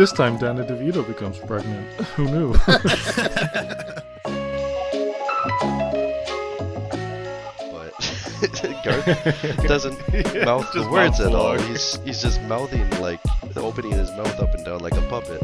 [0.00, 1.86] This time Danny DeVito becomes pregnant.
[2.16, 2.54] Who knew?
[2.64, 2.72] but
[8.82, 9.98] Garth doesn't
[10.34, 11.56] Yeah, mouth the words mouth at all.
[11.56, 11.60] log.
[11.60, 13.20] He's he's just mouthing like
[13.56, 15.42] opening his mouth up and down like a puppet.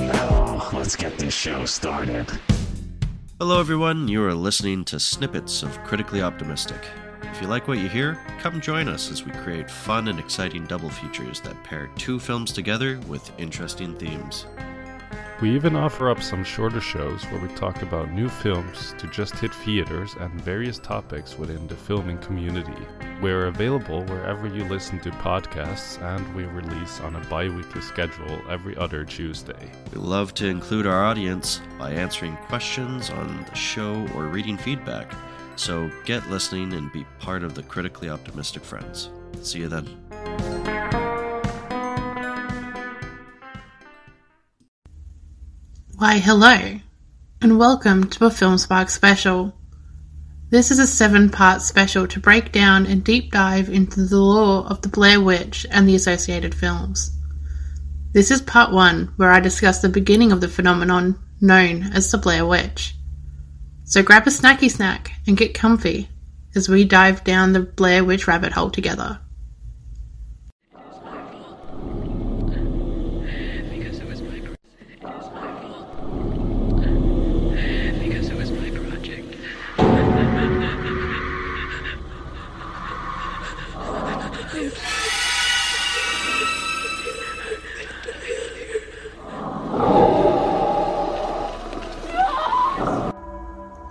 [0.00, 2.26] Now, let's get this show started.
[3.44, 4.06] Hello, everyone.
[4.06, 6.80] You are listening to snippets of Critically Optimistic.
[7.24, 10.64] If you like what you hear, come join us as we create fun and exciting
[10.66, 14.46] double features that pair two films together with interesting themes.
[15.42, 19.34] We even offer up some shorter shows where we talk about new films to just
[19.34, 22.80] hit theaters and various topics within the filming community.
[23.20, 28.40] We're available wherever you listen to podcasts and we release on a bi weekly schedule
[28.48, 29.72] every other Tuesday.
[29.92, 35.12] We love to include our audience by answering questions on the show or reading feedback.
[35.56, 39.10] So get listening and be part of the Critically Optimistic Friends.
[39.42, 40.11] See you then.
[46.02, 46.80] Why, hello,
[47.40, 49.54] and welcome to a Film Spark special.
[50.50, 54.66] This is a seven part special to break down and deep dive into the lore
[54.66, 57.16] of the Blair Witch and the associated films.
[58.12, 62.18] This is part one, where I discuss the beginning of the phenomenon known as the
[62.18, 62.96] Blair Witch.
[63.84, 66.08] So grab a snacky snack and get comfy
[66.56, 69.20] as we dive down the Blair Witch rabbit hole together.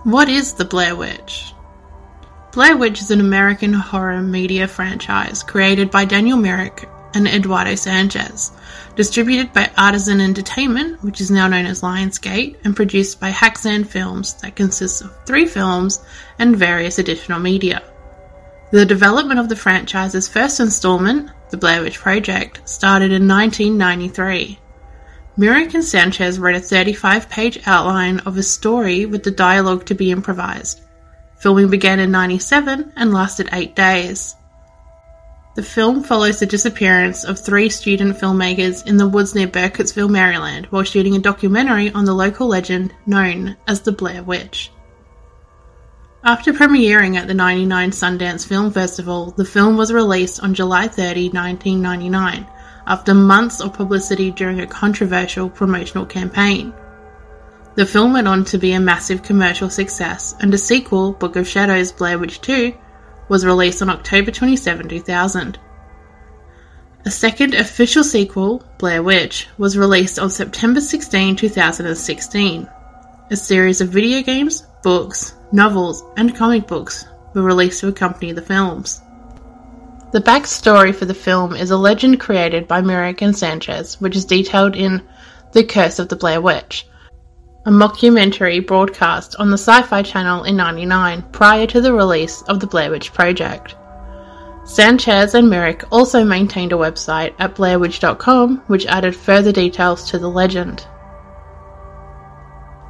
[0.04, 1.54] What is The Blair Witch?
[2.50, 8.50] Blair Witch is an American horror media franchise created by Daniel Myrick and Eduardo Sanchez,
[8.96, 14.34] distributed by Artisan Entertainment, which is now known as Lionsgate, and produced by Haxan Films,
[14.42, 16.04] that consists of three films
[16.36, 17.80] and various additional media.
[18.72, 24.58] The development of the franchise's first installment, The Blair Witch Project, started in 1993.
[25.36, 29.94] Myrick and Sanchez wrote a 35 page outline of a story with the dialogue to
[29.94, 30.82] be improvised.
[31.38, 34.36] Filming began in 97 and lasted eight days.
[35.54, 40.66] The film follows the disappearance of three student filmmakers in the woods near Burkittsville, Maryland,
[40.66, 44.70] while shooting a documentary on the local legend known as the Blair Witch.
[46.24, 51.30] After premiering at the 99 Sundance Film Festival, the film was released on July 30,
[51.30, 52.46] 1999,
[52.86, 56.72] after months of publicity during a controversial promotional campaign.
[57.74, 61.48] The film went on to be a massive commercial success, and a sequel, Book of
[61.48, 62.74] Shadows Blair Witch 2,
[63.28, 65.58] was released on October 27, 2000.
[67.04, 72.68] A second official sequel, Blair Witch, was released on September 16, 2016.
[73.30, 78.42] A series of video games, books, novels, and comic books were released to accompany the
[78.42, 79.00] films.
[80.12, 84.26] The backstory for the film is a legend created by Myrick and Sanchez, which is
[84.26, 85.00] detailed in
[85.52, 86.86] The Curse of the Blair Witch,
[87.64, 92.60] a mockumentary broadcast on the Sci Fi Channel in 99 prior to the release of
[92.60, 93.74] the Blair Witch Project.
[94.66, 100.28] Sanchez and Myrick also maintained a website at blairwitch.com which added further details to the
[100.28, 100.86] legend.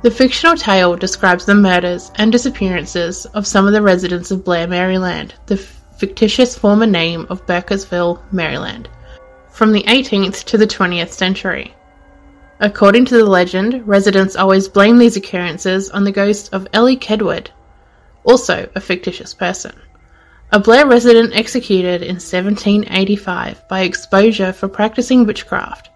[0.02, 4.66] The fictional tale describes the murders and disappearances of some of the residents of Blair,
[4.66, 5.64] Maryland, the
[5.96, 8.88] fictitious former name of Burkittsville, Maryland,
[9.50, 11.74] from the 18th to the 20th century.
[12.60, 17.48] According to the legend, residents always blame these occurrences on the ghost of Elly Kedward,
[18.24, 19.72] also a fictitious person,
[20.52, 25.90] a Blair resident executed in 1785 by exposure for practicing witchcraft.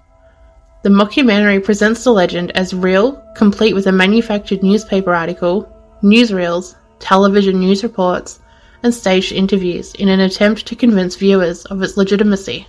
[0.82, 5.70] The mockumentary presents the legend as real, complete with a manufactured newspaper article,
[6.02, 8.40] newsreels, television news reports,
[8.82, 12.68] and staged interviews in an attempt to convince viewers of its legitimacy.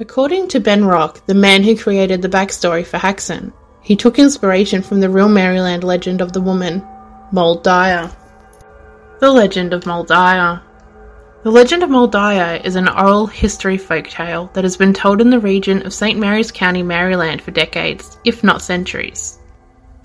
[0.00, 3.52] According to Ben Rock, the man who created the backstory for Haxan,
[3.82, 6.82] he took inspiration from the real Maryland legend of the woman,
[7.32, 8.10] Moll Dyer.
[9.20, 10.60] The Legend of Moll Dyer.
[11.42, 15.20] The Legend of Moll Dyer is an oral history folk tale that has been told
[15.20, 16.18] in the region of St.
[16.18, 19.38] Mary's County, Maryland for decades, if not centuries.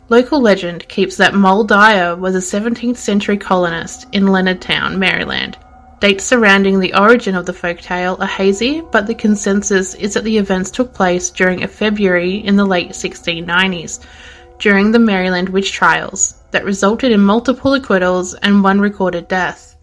[0.09, 5.57] Local legend keeps that Moll Dyer was a 17th century colonist in Leonardtown, Maryland.
[5.99, 10.23] Dates surrounding the origin of the folk tale are hazy, but the consensus is that
[10.23, 13.99] the events took place during a February in the late 1690s,
[14.59, 19.75] during the Maryland witch trials, that resulted in multiple acquittals and one recorded death.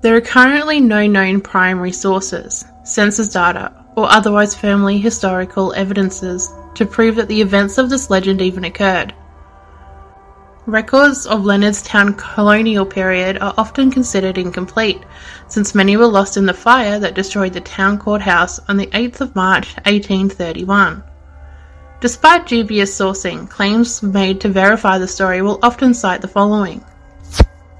[0.00, 6.86] There are currently no known primary sources, census data, or otherwise firmly historical evidences to
[6.86, 9.14] prove that the events of this legend even occurred.
[10.68, 15.02] Records of Leonardstown colonial period are often considered incomplete,
[15.46, 19.22] since many were lost in the fire that destroyed the town courthouse on the 8th
[19.22, 21.02] of March 1831.
[22.02, 26.84] Despite dubious sourcing, claims made to verify the story will often cite the following.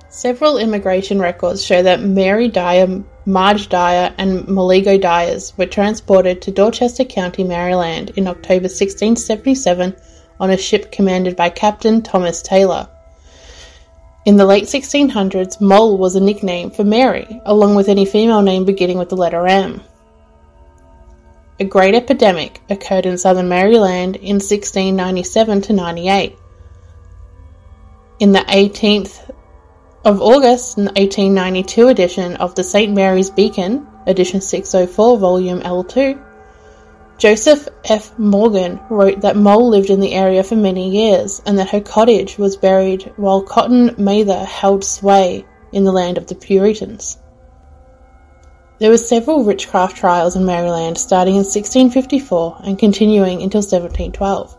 [0.08, 6.50] Several immigration records show that Mary Dyer, Marge Dyer, and Maligo Dyers were transported to
[6.50, 9.94] Dorchester County, Maryland in October 1677
[10.40, 12.88] on a ship commanded by Captain Thomas Taylor.
[14.24, 18.64] In the late 1600s, Moll was a nickname for Mary, along with any female name
[18.64, 19.82] beginning with the letter M.
[21.60, 26.36] A great epidemic occurred in southern Maryland in 1697 to 98.
[28.20, 29.30] In the 18th
[30.04, 32.92] of August 1892 edition of the St.
[32.92, 36.22] Mary's Beacon, edition 604, volume L2,
[37.18, 38.16] Joseph F.
[38.16, 42.38] Morgan wrote that Moll lived in the area for many years and that her cottage
[42.38, 47.18] was buried while Cotton Mather held sway in the land of the Puritans.
[48.78, 54.56] There were several witchcraft trials in Maryland starting in 1654 and continuing until 1712.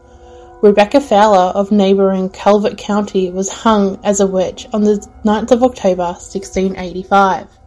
[0.61, 5.63] Rebecca Fowler of neighbouring Calvert County was hung as a witch on the 9th of
[5.63, 7.58] October 1685.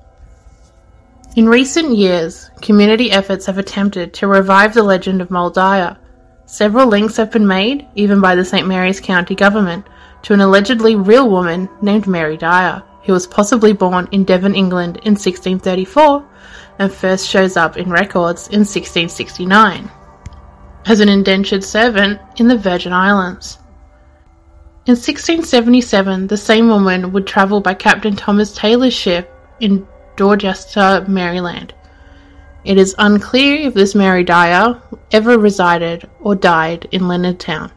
[1.35, 5.97] In recent years, community efforts have attempted to revive the legend of Moll Dyer.
[6.45, 8.67] Several links have been made, even by the St.
[8.67, 9.87] Mary's County government,
[10.25, 14.99] to an allegedly real woman named Mary Dyer, who was possibly born in Devon, England
[15.05, 16.23] in 1634
[16.79, 19.91] and first shows up in records in 1669
[20.85, 23.57] as an indentured servant in the Virgin Islands.
[24.85, 31.75] In 1677, the same woman would travel by Captain Thomas Taylor's ship in Dorchester, Maryland.
[32.65, 34.81] It is unclear if this Mary Dyer
[35.11, 37.73] ever resided or died in Leonardtown.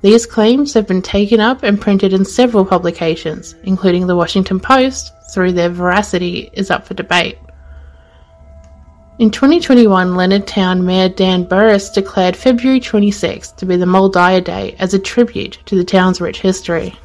[0.00, 5.12] These claims have been taken up and printed in several publications, including the Washington Post,
[5.34, 7.38] though their veracity is up for debate.
[9.18, 14.94] In 2021, Leonardtown Mayor Dan Burris declared February 26 to be the Moll Day as
[14.94, 16.96] a tribute to the town's rich history.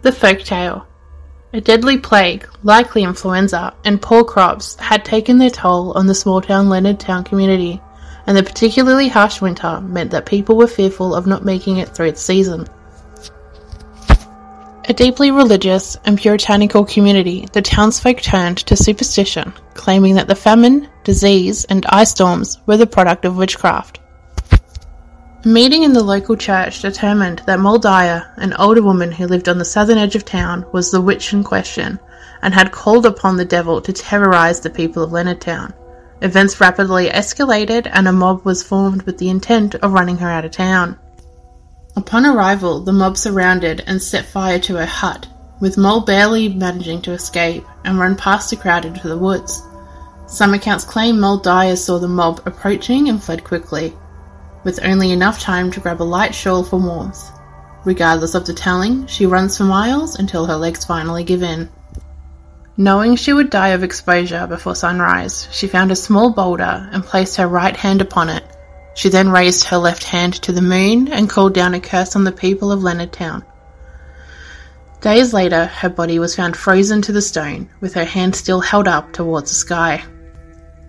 [0.00, 0.86] The folktale.
[1.54, 6.40] A deadly plague, likely influenza, and poor crops had taken their toll on the small
[6.40, 7.78] town Leonardtown community,
[8.26, 12.12] and the particularly harsh winter meant that people were fearful of not making it through
[12.12, 12.66] the season.
[14.88, 20.88] A deeply religious and puritanical community, the townsfolk turned to superstition, claiming that the famine,
[21.04, 24.00] disease, and ice storms were the product of witchcraft.
[25.44, 29.48] A meeting in the local church determined that Moll Dyer, an older woman who lived
[29.48, 31.98] on the southern edge of town, was the witch in question
[32.42, 35.72] and had called upon the devil to terrorize the people of Leonardtown.
[36.20, 40.44] Events rapidly escalated and a mob was formed with the intent of running her out
[40.44, 40.96] of town.
[41.96, 45.26] Upon arrival, the mob surrounded and set fire to her hut,
[45.58, 49.60] with Moll barely managing to escape and run past the crowd into the woods.
[50.28, 53.92] Some accounts claim Moll Dyer saw the mob approaching and fled quickly,
[54.64, 57.30] with only enough time to grab a light shawl for warmth.
[57.84, 61.68] Regardless of the telling, she runs for miles until her legs finally give in.
[62.76, 67.36] Knowing she would die of exposure before sunrise, she found a small boulder and placed
[67.36, 68.44] her right hand upon it
[68.94, 72.24] she then raised her left hand to the moon and called down a curse on
[72.24, 73.42] the people of Leonardtown.
[75.00, 78.86] Days later, her body was found frozen to the stone, with her hand still held
[78.86, 80.04] up towards the sky.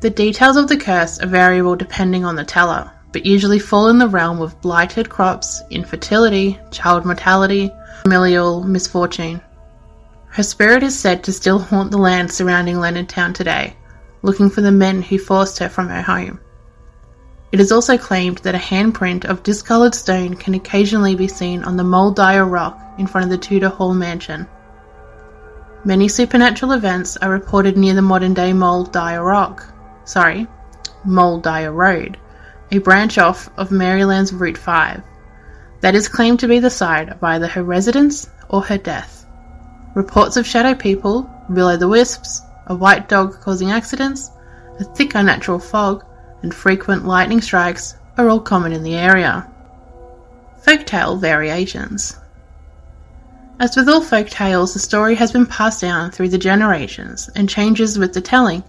[0.02, 4.00] The details of the curse are variable depending on the teller, but usually fall in
[4.00, 9.40] the realm of blighted crops, infertility, child mortality, familial misfortune.
[10.28, 13.78] Her spirit is said to still haunt the land surrounding Leonardtown today,
[14.24, 16.40] looking for the men who forced her from her home.
[17.52, 21.78] It is also claimed that a handprint of discoloured stone can occasionally be seen on
[21.78, 24.48] the Moll Dyer rock in front of the Tudor Hall mansion.
[25.86, 29.72] Many supernatural events are reported near the modern day Moll Dyer Rock,
[30.04, 30.48] sorry,
[31.06, 32.18] Moll Dyer Road,
[32.74, 35.04] a branch off of Maryland's Route 5,
[35.82, 39.28] that is claimed to be the site of either her residence or her death.
[39.94, 44.32] Reports of shadow people, will o' the wisps, a white dog causing accidents,
[44.80, 46.04] a thick unnatural fog,
[46.42, 49.48] and frequent lightning strikes are all common in the area.
[50.66, 52.18] Folktale variations.
[53.60, 57.48] As with all folk tales, the story has been passed down through the generations and
[57.48, 58.64] changes with the telling.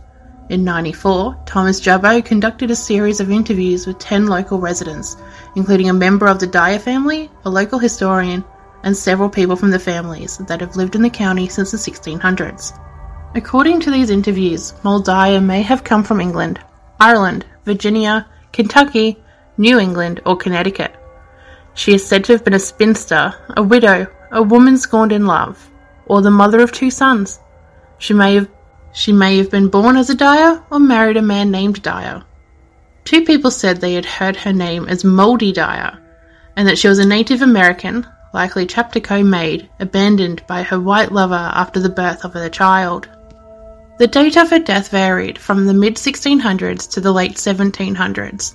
[0.51, 5.17] In 94, Thomas Jabbo conducted a series of interviews with 10 local residents,
[5.57, 8.45] including a member of the Dyer family, a local historian,
[8.83, 12.79] and several people from the families that have lived in the county since the 1600s.
[13.35, 16.61] According to these interviews, Moll Dyer may have come from England,
[17.01, 19.17] Ireland, Virginia, Kentucky,
[19.57, 20.95] New England, or Connecticut.
[21.73, 25.71] She is said to have been a spinster, a widow, a woman scorned in love,
[26.05, 27.41] or the mother of two sons.
[27.99, 28.49] She may have
[28.95, 32.23] she may have been born as a Dyer or married a man named Dyer.
[33.05, 35.99] Two people said they had heard her name as Moldy Dyer,
[36.57, 41.35] and that she was a Native American, likely Chaptico maid, abandoned by her white lover
[41.35, 43.09] after the birth of their child.
[43.99, 48.55] The date of her death varied from the mid 1600s to the late 1700s.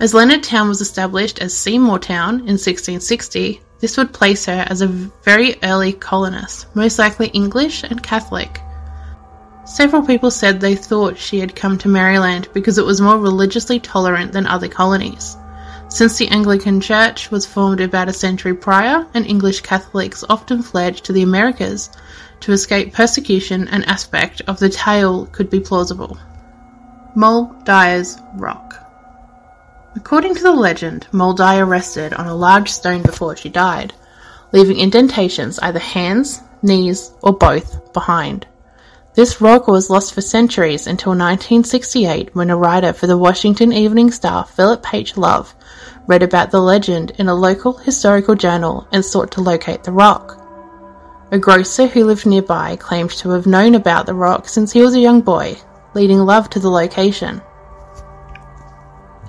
[0.00, 4.80] As Leonard Town was established as Seymour Town in 1660, this would place her as
[4.80, 8.60] a very early colonist, most likely English and Catholic.
[9.64, 13.78] Several people said they thought she had come to Maryland because it was more religiously
[13.78, 15.36] tolerant than other colonies.
[15.88, 20.96] Since the Anglican Church was formed about a century prior, and English Catholics often fled
[20.96, 21.90] to the Americas
[22.40, 26.18] to escape persecution, an aspect of the tale could be plausible.
[27.14, 28.74] Moll Dyer's Rock
[29.94, 33.92] According to the legend, Moll Dyer rested on a large stone before she died,
[34.52, 38.46] leaving indentations either hands, knees, or both behind.
[39.14, 44.10] This rock was lost for centuries until 1968 when a writer for the Washington Evening
[44.10, 45.18] Star, Philip H.
[45.18, 45.54] Love,
[46.06, 50.38] read about the legend in a local historical journal and sought to locate the rock.
[51.30, 54.94] A grocer who lived nearby claimed to have known about the rock since he was
[54.94, 55.58] a young boy,
[55.92, 57.42] leading Love to the location.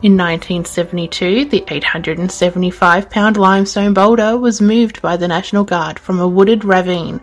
[0.02, 6.28] In 1972, the 875 pound limestone boulder was moved by the National Guard from a
[6.28, 7.20] wooded ravine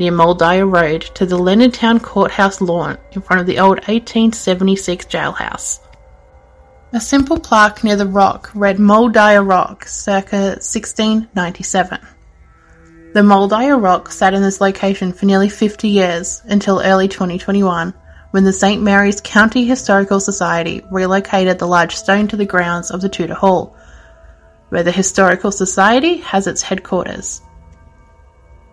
[0.00, 5.80] near Moll Road to the Leonardtown Courthouse lawn in front of the old 1876 jailhouse.
[6.94, 12.00] A simple plaque near the rock read Moll Rock, circa 1697.
[13.12, 17.92] The Moll Rock sat in this location for nearly 50 years until early 2021
[18.30, 18.80] when the St.
[18.80, 23.76] Mary's County Historical Society relocated the large stone to the grounds of the Tudor Hall,
[24.70, 27.42] where the Historical Society has its headquarters.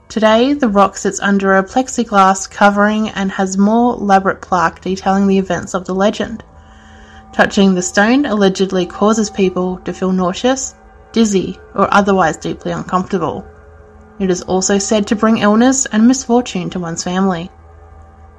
[0.10, 5.38] Today, the rock sits under a plexiglass covering and has more elaborate plaque detailing the
[5.38, 6.46] events of the legend.
[7.34, 10.76] Touching the stone allegedly causes people to feel nauseous,
[11.12, 13.46] dizzy, or otherwise deeply uncomfortable.
[14.18, 17.52] It is also said to bring illness and misfortune to one's family.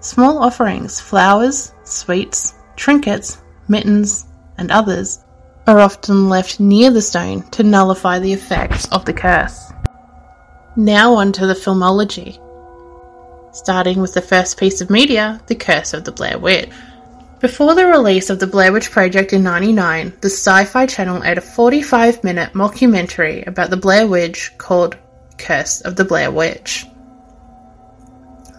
[0.01, 5.23] Small offerings, flowers, sweets, trinkets, mittens, and others,
[5.67, 9.68] are often left near the stone to nullify the effects of the curse.
[10.79, 12.39] Now on to the filmology.
[13.53, 16.71] Starting with the first piece of media, The Curse of the Blair Witch.
[17.41, 21.39] Before the release of the Blair Witch Project in 99, the Sci Fi Channel aired
[21.39, 24.97] a 45 minute mockumentary about the Blair Witch called
[25.37, 26.87] Curse of the Blair Witch.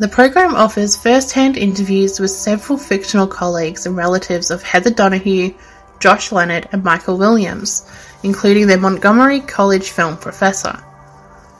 [0.01, 5.53] The program offers first hand interviews with several fictional colleagues and relatives of Heather Donahue,
[6.01, 7.89] Josh Leonard, and Michael Williams,
[8.23, 10.83] including their Montgomery College film professor.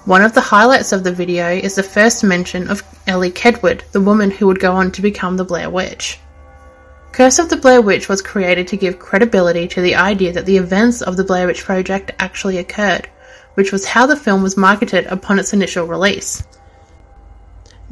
[0.06, 4.02] One of the highlights of the video is the first mention of Elly Kedward, the
[4.02, 6.20] woman who would go on to become the Blair Witch.
[7.12, 10.58] Curse of the Blair Witch was created to give credibility to the idea that the
[10.58, 13.10] events of the Blair Witch Project actually occurred,
[13.56, 16.44] which was how the film was marketed upon its initial release.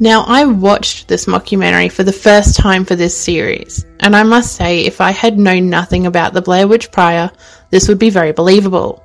[0.00, 4.54] Now, I watched this mockumentary for the first time for this series, and I must
[4.54, 7.30] say, if I had known nothing about the Blair Witch prior,
[7.70, 9.04] this would be very believable.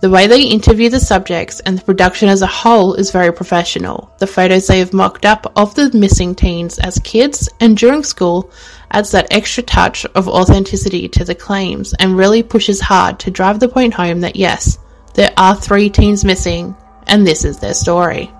[0.00, 4.10] The way they interview the subjects and the production as a whole is very professional.
[4.18, 8.50] The photos they have mocked up of the missing teens as kids and during school
[8.90, 13.60] adds that extra touch of authenticity to the claims and really pushes hard to drive
[13.60, 14.78] the point home that yes,
[15.12, 16.74] there are three teens missing,
[17.06, 18.32] and this is their story.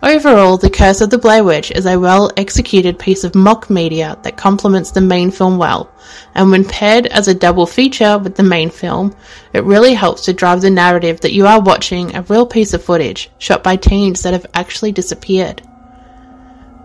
[0.00, 4.16] Overall, The Curse of the Blair Witch is a well executed piece of mock media
[4.22, 5.90] that complements the main film well,
[6.36, 9.12] and when paired as a double feature with the main film,
[9.52, 12.84] it really helps to drive the narrative that you are watching a real piece of
[12.84, 15.62] footage shot by teens that have actually disappeared.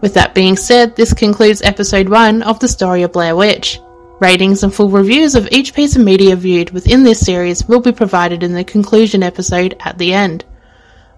[0.01, 3.79] With that being said, this concludes episode 1 of the story of Blair Witch.
[4.21, 7.91] Ratings and full reviews of each piece of media viewed within this series will be
[7.91, 10.45] provided in the conclusion episode at the end.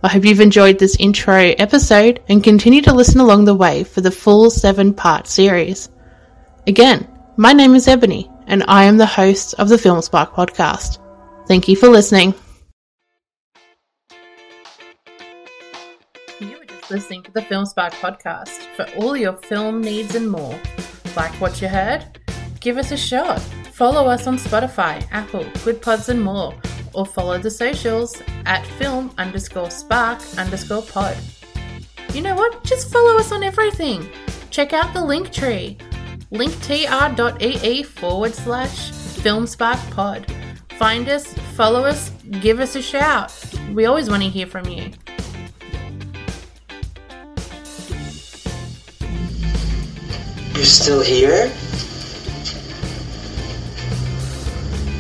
[0.05, 4.01] I hope you've enjoyed this intro episode and continue to listen along the way for
[4.01, 5.89] the full seven part series.
[6.67, 7.07] Again,
[7.37, 10.99] my name is Ebony and I am the host of the Film Spark podcast.
[11.47, 12.35] Thank you for listening.
[16.39, 20.29] You were just listening to the Film Spark podcast for all your film needs and
[20.29, 20.55] more.
[21.15, 22.19] Like what you heard?
[22.59, 23.41] Give us a shot.
[23.73, 26.53] Follow us on Spotify, Apple, Good Pods, and more
[26.95, 31.17] or follow the socials at film underscore spark underscore pod.
[32.13, 32.63] You know what?
[32.63, 34.09] Just follow us on everything.
[34.49, 35.77] Check out the link tree
[36.31, 40.29] linktr.ee forward slash filmsparkpod.
[40.73, 42.09] Find us, follow us,
[42.41, 43.33] give us a shout.
[43.73, 44.91] We always want to hear from you.
[50.53, 51.51] You're still here?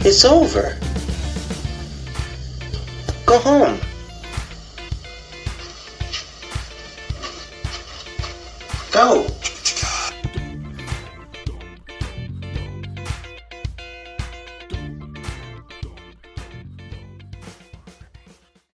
[0.07, 0.77] It's over.
[3.25, 3.79] Go home.
[8.91, 9.34] Go.